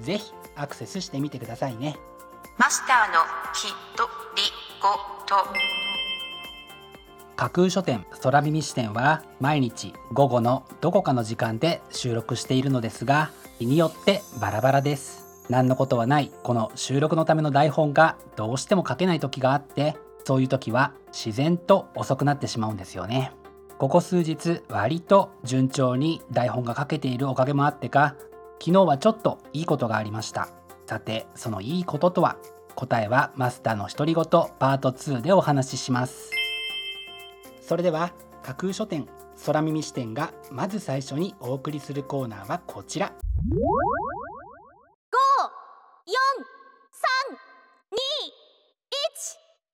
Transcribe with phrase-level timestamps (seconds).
[0.00, 1.96] ぜひアクセスしてみてくださいね。
[2.58, 3.20] マスターの
[3.54, 4.42] ひとり
[4.80, 4.88] ご
[5.26, 5.80] と。
[7.36, 15.46] 架空書店空耳視点は毎日午後のどこかの時間で収録しているのですが日によってバラバラです。
[15.48, 23.32] 何のことはないこの収録のための台本がどうしても書けない時があってそういう時は自然と遅くなってしまうんですよね。
[23.78, 28.14] ここ数日割と順調に台本が書けているおかげもあってか
[28.60, 30.48] 昨日はちょっといいことがありました。
[30.86, 32.36] さてそのいいこととは
[32.74, 36.30] 答えはマスターの独り言パート2でお話しします。
[37.62, 39.08] それでは架空書店
[39.46, 43.12] 空耳視点がまず最初にお送りするコーナーはこちら。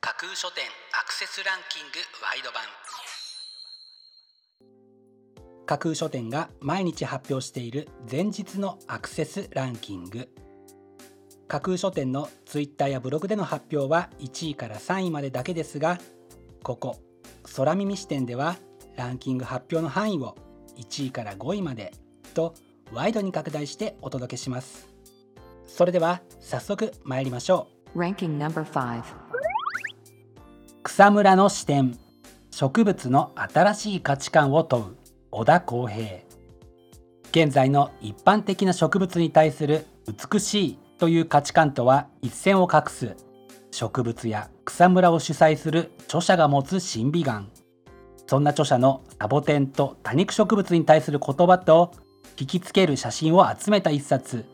[0.00, 2.62] 架空書店アクセスランキングワイド版
[5.70, 10.28] 架空書店が毎日発表している前日のアクセスランキング。
[11.46, 16.00] 架空書店のツイッターやブログでの発表は1位から3位までだけですが
[16.64, 16.96] ここ
[17.54, 18.56] 空耳視点では
[18.96, 20.36] ランキング発表の範囲を
[20.76, 21.92] 1位から5位まで
[22.34, 22.54] と
[22.92, 24.88] ワイドに拡大してお届けします。
[25.68, 27.96] それでは早速参りましょう。
[28.00, 29.04] Ranking number 5
[30.82, 31.96] 草むらの視点。
[32.50, 34.99] 植物の新しい価値観を問う
[35.32, 36.22] 小田康平。
[37.30, 39.86] 現在の一般的な植物に対する
[40.32, 43.16] 美しいという価値観とは一線を画す
[43.70, 47.48] 植物や草むらを主催する著者が持つ審美眼。
[48.26, 51.92] そんな著者のサボテンと多肉植物に対する言葉と
[52.38, 54.46] 引きつける写真を集めた一冊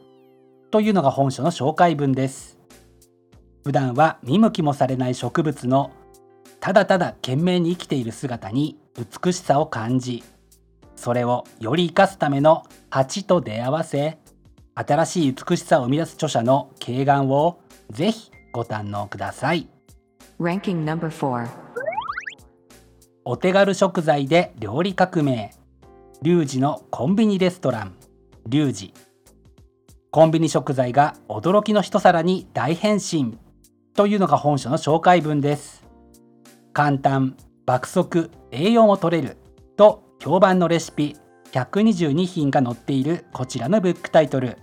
[0.70, 2.58] というのが本書の紹介文です。
[3.64, 5.91] 普段は見向きもされない植物の
[6.60, 8.78] ただただ懸命に生きている姿に
[9.22, 10.22] 美しさを感じ
[10.96, 14.18] それをより生かすための鉢と出会わせ
[14.74, 19.68] 新しい美しさを生み出す著者の敬願をぜひご堪能ください。
[20.40, 21.48] Ranking number 4
[23.24, 25.54] お手軽食材で料理革命。
[26.22, 27.96] リュウジのコンビニレストラン。
[28.46, 28.94] リュウジ。
[30.10, 33.38] コンビニ食材が驚きの一皿に大変身。
[33.94, 35.84] というのが本書の紹介文です。
[36.72, 39.38] 簡単爆速栄養も取れる。
[39.76, 41.16] と評判のレシピ
[41.53, 44.59] 122品が載っているこちらのブックタイトル。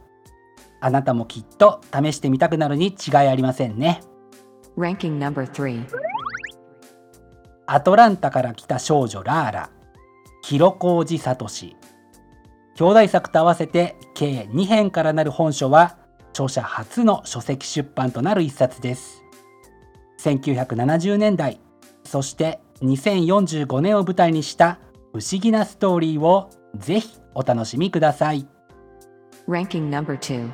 [0.80, 4.02] あなたもきっと試してみたくなるに違いありませんね。
[4.78, 5.88] Ranking number 3
[7.66, 9.70] アトランタから来た少女ラーラ。
[10.44, 11.76] 広小路聡兄
[12.84, 15.98] 弟作と合わせて計2編からなる本書は
[16.32, 19.24] 著者初の書籍出版となる一冊です。
[20.20, 21.60] 1970年代
[22.04, 24.80] そして2045年を舞台にした
[25.14, 28.48] 不思議なストーリーをぜひお楽しみください。
[29.48, 30.50] Ranking number 2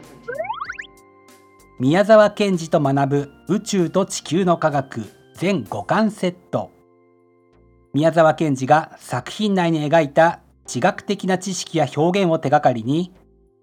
[1.79, 5.05] 宮沢賢治と学ぶ宇宙と地球の科学
[5.35, 6.71] 全5巻セット。
[7.93, 13.13] 宮沢賢治が作品内に描いた地学的な知識や表現を手がかりに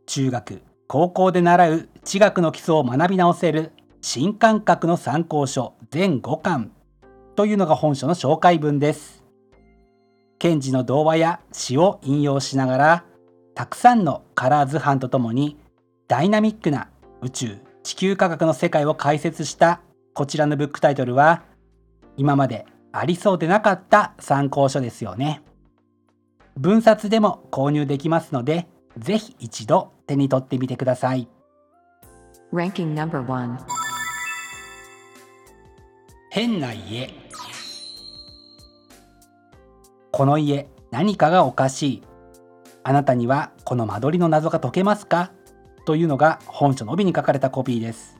[0.06, 6.72] 中学高校で習う地学の基礎を学び直せる新感覚の参考書全5巻
[7.34, 9.25] というのが本書の紹介文です
[10.38, 13.04] 賢治の童話や詩を引用しながら
[13.54, 15.56] たくさんのカラー図版とともに
[16.08, 16.88] ダイナミックな
[17.22, 19.80] 宇宙地球科学の世界を解説した
[20.12, 21.44] こちらのブックタイトルは
[22.16, 25.42] 今までありそうでなかった参考書ですよね。
[26.56, 28.66] 分冊でも購入できますので
[28.98, 31.28] ぜひ一度手に取ってみてください。
[32.52, 33.58] Ranking number 1
[36.30, 37.10] 変な家
[40.16, 42.02] この家何かがおかしい。
[42.84, 45.30] あなたにはこの間取りの謎が解けますか？
[45.84, 48.18] というのが本書の帯に書かれたコピーです。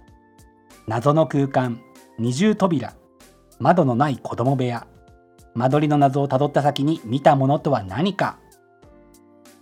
[0.86, 1.80] 謎の空間
[2.18, 2.92] 二重扉
[3.60, 4.86] 窓のない子供部屋。
[5.54, 8.36] 間取りの謎をたどった先に見たものとは何か。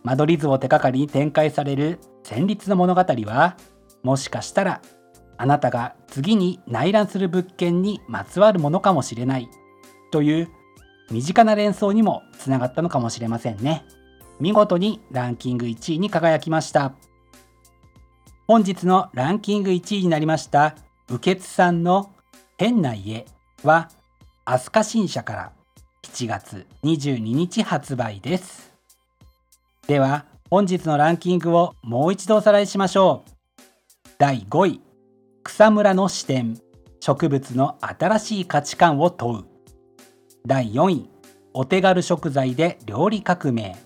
[0.02, 3.56] 間取り図を手がかりに展開される戦慄の物語は
[4.02, 4.82] もしかしたら
[5.36, 9.48] あなたが次に内覧する物件にまつわるものかもしれない。
[10.10, 10.48] という
[11.10, 13.84] 身近な連想にもつながったのかもしれませんね。
[14.40, 16.94] 見事にランキング1位に輝きました。
[18.46, 20.76] 本日のランキング1位になりました
[21.08, 22.12] 右傑さんの
[22.58, 23.24] 変な家
[23.62, 23.88] は
[24.44, 25.52] 飛鳥新社から
[26.02, 28.72] 7月22日発売です。
[29.86, 33.30] では本日のランキングをもう一度おさらいしましょう。
[34.18, 34.80] 第5位
[35.42, 36.58] 草むらの視点。
[37.00, 39.53] 植物の新しい価値観を問う。
[40.46, 41.08] 第4位
[41.54, 43.78] お手軽食材で料理革命。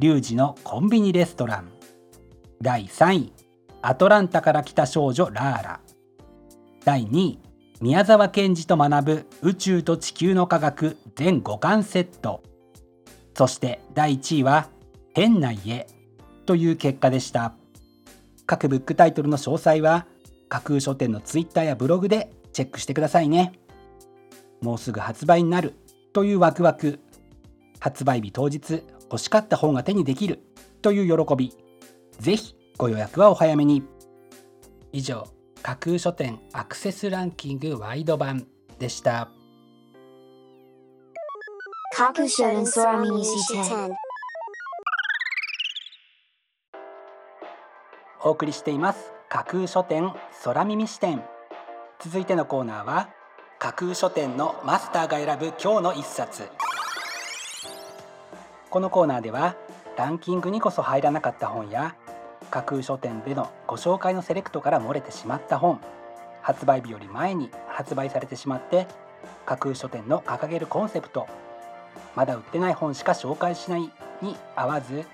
[0.00, 1.70] リュウジのコンビニレストラン。
[2.60, 3.32] 第3位
[3.82, 5.80] アトランタから来た少女ラーラ。
[6.84, 7.38] 第2位
[7.80, 12.42] 宮沢賢治と学ぶ宇宙と地球の科学全5巻セット。
[13.36, 14.70] そして第1位は
[15.14, 15.86] 変な家
[16.46, 17.54] という結果でした。
[18.44, 20.06] 各ブックタイトルの詳細は
[20.48, 23.52] 架空書店のツイッターやブログでチェックしてくださいね。
[24.62, 25.74] もうすぐ発売になる。
[26.12, 27.00] というワクワク。
[27.80, 30.40] 発売日当日欲しかった本が手にできる。
[30.82, 31.56] という喜び。
[32.18, 33.82] ぜひご予約はお早めに。
[34.92, 35.26] 以上
[35.62, 38.46] 架空書店アクセスランキングワイド版
[38.78, 39.30] でした。
[41.94, 43.90] 架空書店空耳視点
[48.24, 49.12] お送りしています。
[49.28, 50.12] 架空書店
[50.44, 51.22] 空耳視点
[52.00, 53.08] 続いてのコーナーは
[53.62, 56.48] 架空書店のマスターが選ぶ今日の一冊。
[58.70, 59.54] このコーナーでは
[59.96, 61.94] ランキングにこそ入らなかった本や
[62.50, 65.80] 架空書店でのご紹介のセレクトから漏れてしまった本
[66.40, 68.88] 発売日より前に発売されてしまって
[69.46, 71.28] 架空書店の掲げるコンセプト
[72.16, 73.82] まだ売ってない本しか紹介しない
[74.22, 75.04] に合わず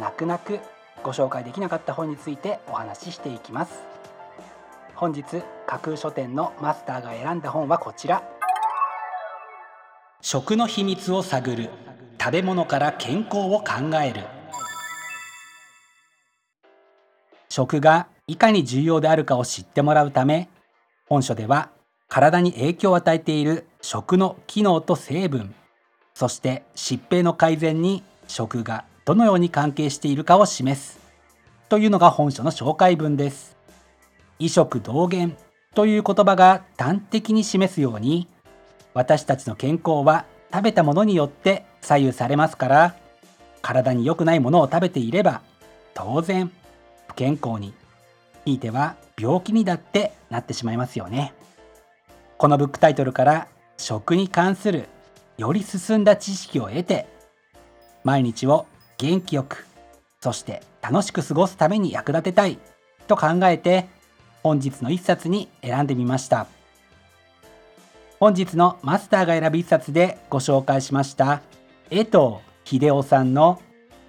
[0.00, 0.58] 泣く泣く
[1.04, 3.95] ご紹介できなかった本についてお話ししていきます。
[4.96, 5.22] 本日
[5.66, 8.22] 架空書店のマスターが選んだ本はこちら
[10.22, 11.68] 食の秘密を探る
[12.18, 14.22] 食べ物から健康を考える
[17.50, 20.48] 食がいかに重要であるかを知ってもらうため
[21.06, 21.68] 本書では
[22.08, 25.54] 体に影響を与えている食の機能と成分
[26.14, 30.98] そして疾病の改善に食がどのように関係しているかを示す
[31.68, 33.55] というのが本書の紹介文です。
[34.38, 35.36] 異食同源
[35.74, 38.28] という言葉が端的に示すように
[38.94, 42.96] 私たちの健康は食べたものによって左右されますから
[43.62, 45.42] 体に良くないものを食べていれば
[45.94, 46.50] 当然
[47.08, 47.74] 不健康に
[48.44, 51.32] ひいては病気にだってなってしまいますよね。
[52.38, 54.88] このブックタイトルから食に関する
[55.38, 57.06] より進んだ知識を得て
[58.04, 58.66] 毎日を
[58.98, 59.66] 元気よく
[60.20, 62.58] そして楽しく過ごすために役立てたい
[63.08, 63.88] と考えて
[64.42, 66.46] 本日の一冊に選んでみました。
[68.18, 71.42] 本日のマスターが選ぶ一冊でご紹介しました
[71.90, 73.60] 江藤秀夫さんの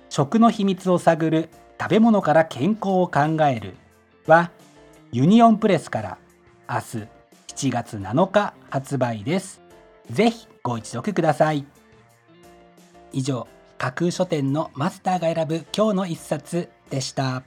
[0.10, 3.76] 食の秘密を探る食べ物から健康を考える
[4.26, 4.52] は
[5.12, 6.18] ユニオンプレスから
[6.70, 9.62] 明日7月7日発売です。
[10.10, 11.66] ぜひご一読ください。
[13.12, 17.44] 以上架空書店のマスターが選ぶ今日の一冊でした。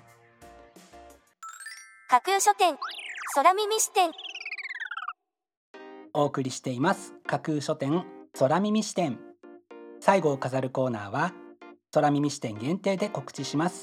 [2.11, 2.76] 架空書店。
[3.37, 4.11] 空耳視点。
[6.12, 7.14] お送りしています。
[7.25, 8.05] 架空書店
[8.37, 9.21] 空耳視点。
[10.00, 11.33] 最後を飾るコーナーは
[11.93, 13.81] 空耳視点限定で告知します。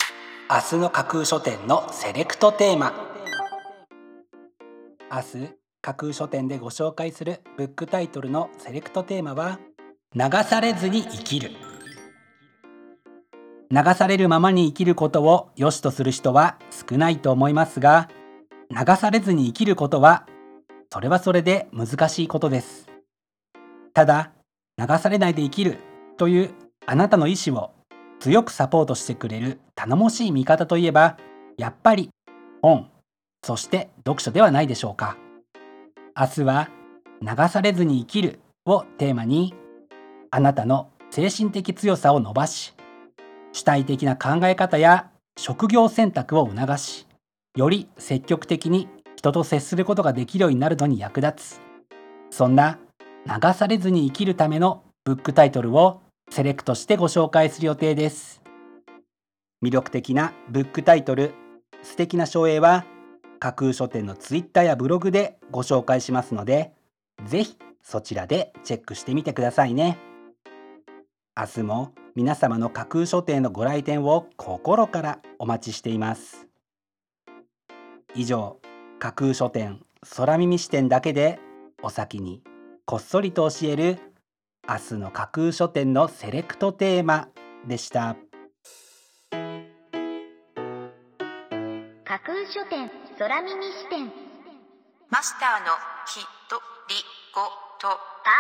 [0.50, 2.92] 明日の架空書店のセレクトテーマ。
[5.10, 9.58] 明日架空書店でご紹介するブックタイトルのセレクトテーマは
[10.14, 11.52] 流されずに生きる。
[13.70, 16.58] 流されるままに生きることを良しとする人は
[16.90, 18.10] 少ないと思いますが
[18.70, 20.26] 流されずに生きることは
[20.92, 22.88] それはそれで難しいことです。
[23.94, 24.32] ただ
[24.78, 25.80] 流されないで生きる
[26.18, 26.54] という
[26.86, 27.72] あなたの意志を
[28.20, 31.18] 強くサポートしてくれる頼もしい味方といえば
[31.58, 32.10] やっぱり
[32.62, 32.90] 本
[33.44, 35.18] そして読書ではないでしょうか。
[36.20, 36.70] 明日は
[37.22, 39.54] 流されずに生きるをテーマに
[40.30, 42.74] あなたの精神的強さを伸ばし
[43.54, 47.07] 主体的な考え方や職業選択を促し
[47.58, 51.62] より積極的に人と接することができるようになるのに役立つ。
[52.30, 52.78] そんな
[53.26, 58.44] 流されずに生きるためのブックタイトルをセレクトしてご紹介する予定です。
[59.66, 61.34] 魅力的なブックタイトル
[61.82, 62.86] 素敵な照英は
[63.40, 66.74] 架空書店のツイッターやブログでご紹介しますので
[67.26, 69.98] ぜひそちらでチェックしてみてくださいね。
[71.36, 76.47] 明日も皆様の架空書店のご来店を心からお待ちしています。
[78.18, 78.58] 以上
[79.00, 81.40] 架空書店空耳視点だけで
[81.84, 82.42] お先に
[82.86, 84.00] こっそりと教える
[84.68, 87.30] 明日の架空書店のセレクトテーマ
[87.68, 88.18] でした。
[92.04, 94.12] 架空書店空耳視点。
[95.10, 95.68] マスターの
[96.08, 96.16] き
[96.50, 96.58] と
[96.90, 96.96] り
[97.34, 97.42] ご
[97.80, 97.96] と。
[98.28, 98.32] パ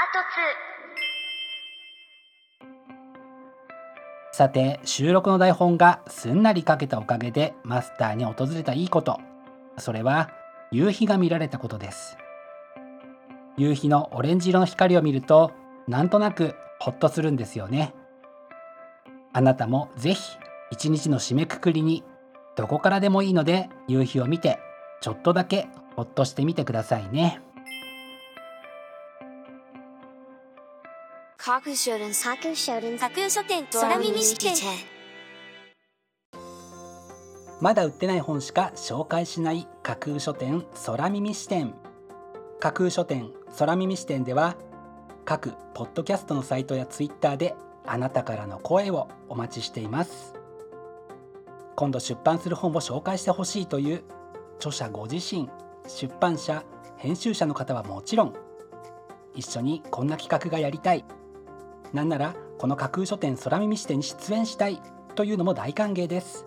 [4.33, 9.19] さて収録の台本がすんなり書けたおかげでマスターに訪れたいいこと
[9.77, 10.29] それは
[10.71, 12.17] 夕日が見られたことです。
[13.57, 15.51] 夕日のオレンジ色の光を見ると
[15.87, 17.93] なんとなくホッとするんですよね。
[19.33, 20.37] あなたもぜひ
[20.71, 22.03] 一日の締めくくりに
[22.55, 24.59] どこからでもいいので夕日を見て
[25.01, 27.41] ちょっとだけホッとしてみてくださいね。
[31.37, 34.96] 架空書店架空書店架空書店空耳視点
[37.59, 41.73] まだ売ってない本しか紹介しない架空書店空耳視点。
[42.59, 44.55] 架空書店空耳視点では
[45.25, 50.35] 各ポッドキャストのサイトやツイッターであなたからの声をお待ちしています。
[51.75, 54.03] 今度出版する本を紹介してほしいという
[54.57, 55.49] 著者ご自身
[55.87, 56.63] 出版社
[56.97, 58.33] 編集者の方はもちろん
[59.35, 61.05] 一緒にこんな企画がやりたい。
[61.93, 64.79] なんならこの架空書店空耳視点に出演したい
[65.15, 66.46] というのも大歓迎です。